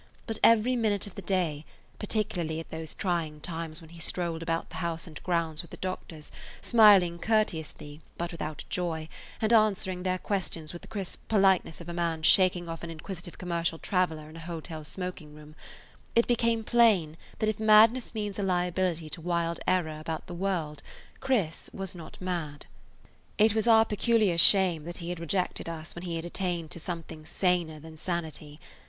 But 0.25 0.39
every 0.43 0.75
minute 0.75 1.05
of 1.05 1.13
the 1.13 1.21
day, 1.21 1.63
particularly 1.99 2.59
at 2.59 2.71
those 2.71 2.95
trying 2.95 3.39
times 3.39 3.81
when 3.81 3.91
he 3.91 3.99
strolled 3.99 4.41
about 4.41 4.71
the 4.71 4.77
house 4.77 5.05
and 5.05 5.21
grounds 5.21 5.61
with 5.61 5.69
the 5.69 5.77
doctors, 5.77 6.31
smiling 6.59 7.19
courteously, 7.19 8.01
but 8.17 8.31
without 8.31 8.63
joy, 8.67 9.07
and 9.41 9.53
answering 9.53 10.01
their 10.01 10.17
questions 10.17 10.73
with 10.73 10.81
the 10.81 10.87
crisp 10.87 11.21
politeness 11.27 11.79
of 11.79 11.87
a 11.87 11.93
man 11.93 12.23
shaking 12.23 12.67
off 12.67 12.81
an 12.81 12.89
inquisitive 12.89 13.37
commercial 13.37 13.77
traveler 13.77 14.27
in 14.27 14.35
a 14.37 14.39
hotel 14.39 14.83
smoking 14.83 15.35
room, 15.35 15.53
it 16.15 16.25
became 16.25 16.63
plain 16.63 17.15
that 17.37 17.47
if 17.47 17.59
madness 17.59 18.15
means 18.15 18.39
a 18.39 18.43
liability 18.43 19.07
to 19.07 19.21
wild 19.21 19.59
error 19.67 19.99
about 19.99 20.25
the 20.25 20.33
world 20.33 20.81
Chris 21.19 21.69
was 21.71 21.93
not 21.93 22.17
mad. 22.19 22.65
It 23.37 23.53
was 23.53 23.67
our 23.67 23.85
peculiar 23.85 24.39
shame 24.39 24.83
that 24.85 24.97
he 24.97 25.09
had 25.09 25.19
rejected 25.19 25.69
us 25.69 25.93
when 25.93 26.05
he 26.05 26.15
had 26.15 26.25
attained 26.25 26.71
to 26.71 26.79
something 26.79 27.23
saner 27.23 27.79
than 27.79 27.97
sanity. 27.97 28.59